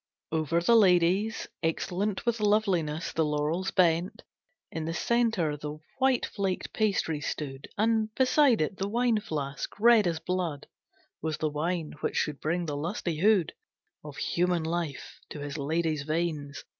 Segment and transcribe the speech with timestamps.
[0.31, 4.23] Over the lady's, excellent With loveliness, the laurels bent.
[4.71, 9.79] In the centre the white flaked pastry stood, And beside it the wine flask.
[9.79, 10.65] Red as blood
[11.21, 13.51] Was the wine which should bring the lustihood
[14.03, 16.63] Of human life to his lady's veins.